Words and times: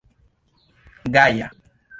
gaja 1.13 1.47